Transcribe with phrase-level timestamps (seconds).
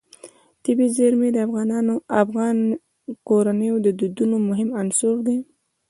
[0.63, 1.37] طبیعي زیرمې د
[2.21, 2.57] افغان
[3.27, 5.37] کورنیو د دودونو مهم عنصر دی.